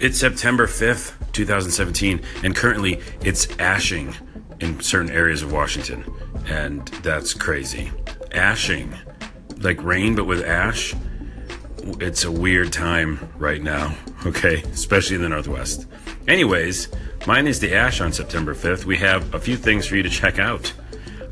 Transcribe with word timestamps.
It's 0.00 0.16
September 0.16 0.68
5th, 0.68 1.32
2017, 1.32 2.20
and 2.44 2.54
currently 2.54 3.00
it's 3.20 3.48
ashing 3.58 4.14
in 4.60 4.80
certain 4.80 5.10
areas 5.10 5.42
of 5.42 5.50
Washington. 5.50 6.04
And 6.46 6.86
that's 7.02 7.34
crazy. 7.34 7.90
Ashing. 8.30 8.94
Like 9.56 9.82
rain, 9.82 10.14
but 10.14 10.26
with 10.26 10.44
ash. 10.44 10.94
It's 12.00 12.22
a 12.22 12.30
weird 12.30 12.72
time 12.72 13.28
right 13.38 13.60
now, 13.60 13.92
okay? 14.26 14.62
Especially 14.62 15.16
in 15.16 15.22
the 15.22 15.30
Northwest. 15.30 15.88
Anyways, 16.28 16.90
mine 17.26 17.48
is 17.48 17.58
the 17.58 17.74
ash 17.74 18.00
on 18.00 18.12
September 18.12 18.54
5th. 18.54 18.84
We 18.84 18.98
have 18.98 19.34
a 19.34 19.40
few 19.40 19.56
things 19.56 19.84
for 19.84 19.96
you 19.96 20.04
to 20.04 20.10
check 20.10 20.38
out. 20.38 20.72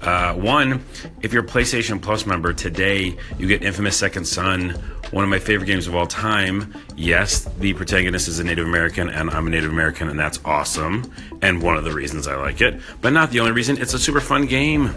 Uh, 0.02 0.34
one, 0.34 0.84
if 1.22 1.32
you're 1.32 1.44
a 1.44 1.46
PlayStation 1.46 2.02
Plus 2.02 2.26
member 2.26 2.52
today, 2.52 3.16
you 3.38 3.46
get 3.46 3.62
Infamous 3.62 3.96
Second 3.96 4.24
Son, 4.24 4.76
one 5.16 5.24
of 5.24 5.30
my 5.30 5.38
favorite 5.38 5.66
games 5.66 5.86
of 5.86 5.94
all 5.94 6.06
time. 6.06 6.74
Yes, 6.94 7.46
the 7.58 7.72
protagonist 7.72 8.28
is 8.28 8.38
a 8.38 8.44
Native 8.44 8.66
American, 8.66 9.08
and 9.08 9.30
I'm 9.30 9.46
a 9.46 9.50
Native 9.50 9.70
American, 9.70 10.10
and 10.10 10.18
that's 10.18 10.38
awesome. 10.44 11.10
And 11.40 11.62
one 11.62 11.78
of 11.78 11.84
the 11.84 11.92
reasons 11.94 12.28
I 12.28 12.36
like 12.36 12.60
it, 12.60 12.78
but 13.00 13.14
not 13.14 13.30
the 13.30 13.40
only 13.40 13.52
reason. 13.52 13.78
It's 13.78 13.94
a 13.94 13.98
super 13.98 14.20
fun 14.20 14.44
game. 14.44 14.94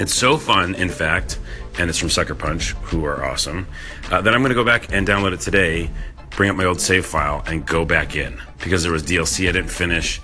It's 0.00 0.12
so 0.12 0.36
fun, 0.36 0.74
in 0.74 0.88
fact, 0.88 1.38
and 1.78 1.88
it's 1.88 1.96
from 1.96 2.10
Sucker 2.10 2.34
Punch, 2.34 2.72
who 2.82 3.04
are 3.04 3.24
awesome, 3.24 3.68
uh, 4.10 4.20
that 4.20 4.34
I'm 4.34 4.40
going 4.40 4.48
to 4.48 4.56
go 4.56 4.64
back 4.64 4.92
and 4.92 5.06
download 5.06 5.32
it 5.32 5.38
today, 5.38 5.90
bring 6.30 6.50
up 6.50 6.56
my 6.56 6.64
old 6.64 6.80
save 6.80 7.06
file, 7.06 7.44
and 7.46 7.64
go 7.64 7.84
back 7.84 8.16
in 8.16 8.36
because 8.58 8.82
there 8.82 8.90
was 8.90 9.04
DLC 9.04 9.48
I 9.48 9.52
didn't 9.52 9.70
finish. 9.70 10.20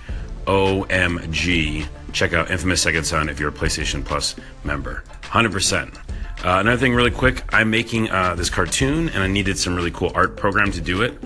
OMG 0.47 1.87
check 2.11 2.33
out 2.33 2.51
Infamous 2.51 2.81
Second 2.81 3.05
Son 3.05 3.29
if 3.29 3.39
you're 3.39 3.49
a 3.49 3.53
PlayStation 3.53 4.03
Plus 4.03 4.35
member. 4.65 5.05
100%. 5.21 5.97
Uh, 6.43 6.59
another 6.59 6.77
thing, 6.77 6.93
really 6.93 7.11
quick, 7.11 7.43
I'm 7.53 7.71
making 7.71 8.11
uh, 8.11 8.35
this 8.35 8.49
cartoon 8.49 9.09
and 9.09 9.23
I 9.23 9.27
needed 9.27 9.57
some 9.57 9.75
really 9.75 9.91
cool 9.91 10.11
art 10.13 10.37
program 10.37 10.71
to 10.73 10.81
do 10.81 11.01
it. 11.01 11.17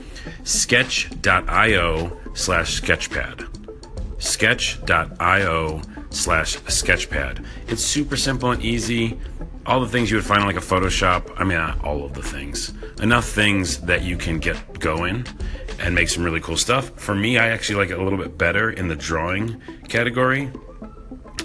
Sketch.io 0.45 2.17
slash 2.33 2.81
sketchpad. 2.81 3.47
Sketch.io 4.21 5.81
slash 6.11 6.57
sketchpad. 6.59 7.45
It's 7.67 7.83
super 7.83 8.15
simple 8.15 8.51
and 8.51 8.63
easy. 8.63 9.19
All 9.65 9.81
the 9.81 9.87
things 9.87 10.09
you 10.09 10.17
would 10.17 10.25
find 10.25 10.41
on 10.41 10.47
like 10.47 10.55
a 10.55 10.59
Photoshop. 10.59 11.33
I 11.37 11.43
mean, 11.43 11.57
not 11.57 11.83
all 11.83 12.05
of 12.05 12.13
the 12.13 12.23
things. 12.23 12.73
Enough 13.01 13.27
things 13.27 13.81
that 13.81 14.03
you 14.03 14.17
can 14.17 14.39
get 14.39 14.79
going 14.79 15.25
and 15.79 15.93
make 15.93 16.07
some 16.07 16.23
really 16.23 16.39
cool 16.39 16.57
stuff. 16.57 16.91
For 16.95 17.13
me, 17.13 17.37
I 17.37 17.49
actually 17.49 17.75
like 17.75 17.89
it 17.89 17.99
a 17.99 18.03
little 18.03 18.17
bit 18.17 18.37
better 18.37 18.71
in 18.71 18.87
the 18.87 18.95
drawing 18.95 19.61
category 19.89 20.49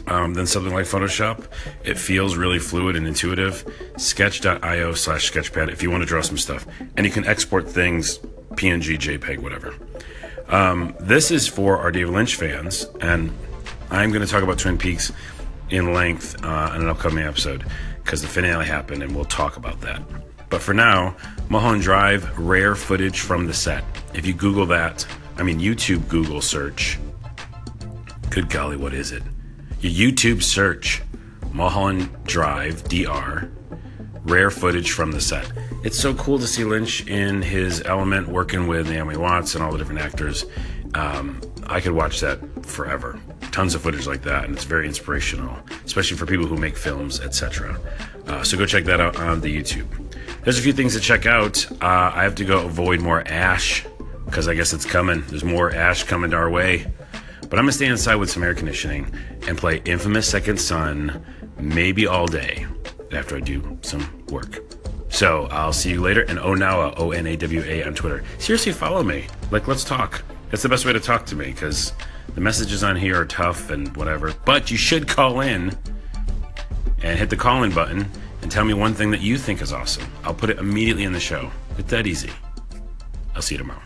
um, 0.06 0.34
than 0.34 0.46
something 0.46 0.72
like 0.72 0.86
Photoshop. 0.86 1.44
It 1.84 1.98
feels 1.98 2.36
really 2.36 2.58
fluid 2.58 2.96
and 2.96 3.06
intuitive. 3.06 3.64
Sketch.io 3.96 4.92
slash 4.94 5.30
sketchpad 5.30 5.70
if 5.70 5.82
you 5.82 5.90
want 5.90 6.02
to 6.02 6.06
draw 6.06 6.20
some 6.20 6.38
stuff. 6.38 6.66
And 6.96 7.04
you 7.04 7.12
can 7.12 7.26
export 7.26 7.68
things 7.68 8.18
PNG, 8.54 8.98
JPEG, 8.98 9.38
whatever. 9.38 9.74
Um, 10.48 10.94
this 11.00 11.30
is 11.30 11.48
for 11.48 11.78
our 11.78 11.90
David 11.90 12.12
Lynch 12.12 12.36
fans, 12.36 12.86
and 13.00 13.32
I'm 13.90 14.10
going 14.10 14.24
to 14.24 14.28
talk 14.28 14.42
about 14.42 14.58
Twin 14.58 14.78
Peaks 14.78 15.12
in 15.70 15.92
length 15.92 16.44
uh, 16.44 16.72
in 16.74 16.82
an 16.82 16.88
upcoming 16.88 17.24
episode 17.24 17.64
because 18.04 18.22
the 18.22 18.28
finale 18.28 18.64
happened 18.64 19.02
and 19.02 19.14
we'll 19.14 19.24
talk 19.24 19.56
about 19.56 19.80
that. 19.80 20.00
But 20.48 20.62
for 20.62 20.72
now, 20.72 21.16
Mulholland 21.48 21.82
Drive 21.82 22.38
rare 22.38 22.77
footage 22.77 23.20
from 23.20 23.46
the 23.46 23.54
set. 23.54 23.84
If 24.14 24.27
you 24.27 24.32
Google 24.32 24.66
that, 24.66 25.04
I 25.36 25.42
mean, 25.42 25.58
YouTube 25.58 26.08
Google 26.08 26.40
search, 26.40 26.98
good 28.30 28.48
golly, 28.48 28.77
what 28.77 28.94
is 28.94 29.10
it? 29.10 29.24
You 29.80 30.12
YouTube 30.12 30.42
search 30.42 31.02
Mulholland 31.52 32.10
Drive 32.24 32.84
DR 32.84 33.50
rare 34.24 34.50
footage 34.50 34.91
from 34.91 35.12
the 35.12 35.20
set. 35.20 35.50
It's 35.84 35.98
so 35.98 36.14
cool 36.14 36.38
to 36.38 36.46
see 36.46 36.64
Lynch 36.64 37.06
in 37.06 37.42
his 37.42 37.83
element 37.83 38.28
working 38.28 38.66
with 38.66 38.88
Naomi 38.88 39.16
Watts 39.16 39.55
and 39.55 39.62
all 39.62 39.70
the 39.70 39.78
different 39.78 40.00
actors. 40.00 40.44
Um, 40.94 41.41
I 41.66 41.80
could 41.80 41.92
watch 41.92 42.20
that 42.20 42.41
forever. 42.66 43.20
Tons 43.52 43.74
of 43.74 43.83
footage 43.83 44.06
like 44.06 44.22
that, 44.22 44.44
and 44.44 44.55
it's 44.55 44.64
very 44.64 44.86
inspirational, 44.86 45.56
especially 45.84 46.16
for 46.16 46.27
people 46.27 46.46
who 46.46 46.56
make 46.56 46.77
films, 46.77 47.20
etc. 47.20 47.78
Uh, 48.27 48.42
so 48.42 48.56
go 48.56 48.67
check 48.67 48.84
that 48.84 49.01
out 49.01 49.17
on 49.17 49.40
the 49.40 49.55
YouTube. 49.55 49.86
There's 50.42 50.58
a 50.58 50.62
few 50.62 50.72
things 50.72 50.95
to 50.95 51.01
check 51.01 51.27
out. 51.27 51.64
Uh, 51.80 52.11
I 52.14 52.22
have 52.24 52.34
to 52.36 52.45
go 52.45 52.64
avoid 52.64 53.01
more 53.01 53.27
ash 53.28 53.86
because 54.24 54.48
I 54.48 54.55
guess 54.55 54.72
it's 54.72 54.84
coming. 54.84 55.22
There's 55.28 55.45
more 55.45 55.72
ash 55.72 56.02
coming 56.02 56.34
our 56.34 56.51
way. 56.51 56.86
But 57.56 57.61
I'm 57.61 57.64
gonna 57.64 57.72
stay 57.72 57.86
inside 57.86 58.17
with 58.17 58.30
some 58.30 58.42
air 58.42 58.52
conditioning 58.52 59.11
and 59.48 59.56
play 59.56 59.80
Infamous 59.86 60.28
Second 60.28 60.61
Son 60.61 61.24
maybe 61.58 62.06
all 62.06 62.27
day 62.27 62.67
after 63.12 63.34
I 63.34 63.40
do 63.40 63.78
some 63.80 64.06
work. 64.27 64.58
So 65.08 65.46
I'll 65.50 65.72
see 65.72 65.92
you 65.92 66.02
later. 66.02 66.20
And 66.20 66.39
Onawa, 66.39 66.92
O 66.98 67.12
N 67.12 67.27
A 67.27 67.34
W 67.34 67.62
A 67.64 67.83
on 67.84 67.95
Twitter. 67.95 68.22
Seriously, 68.36 68.72
follow 68.72 69.02
me. 69.02 69.28
Like, 69.50 69.68
let's 69.68 69.84
talk. 69.84 70.22
That's 70.50 70.62
the 70.62 70.68
best 70.68 70.84
way 70.84 70.92
to 70.92 71.00
talk 71.00 71.24
to 71.24 71.34
me 71.34 71.46
because 71.46 71.95
the 72.34 72.42
messages 72.42 72.84
on 72.84 72.95
here 72.95 73.18
are 73.18 73.24
tough 73.24 73.70
and 73.70 73.96
whatever. 73.96 74.34
But 74.45 74.70
you 74.70 74.77
should 74.77 75.08
call 75.08 75.40
in 75.40 75.74
and 77.02 77.18
hit 77.18 77.30
the 77.30 77.36
call 77.36 77.62
in 77.62 77.72
button 77.72 78.06
and 78.42 78.52
tell 78.52 78.66
me 78.66 78.74
one 78.74 78.92
thing 78.92 79.11
that 79.12 79.22
you 79.22 79.39
think 79.39 79.62
is 79.62 79.72
awesome. 79.72 80.12
I'll 80.24 80.34
put 80.34 80.50
it 80.50 80.58
immediately 80.58 81.05
in 81.05 81.14
the 81.14 81.20
show. 81.20 81.50
It's 81.78 81.89
that 81.90 82.06
easy. 82.06 82.33
I'll 83.34 83.40
see 83.40 83.55
you 83.55 83.61
tomorrow. 83.61 83.86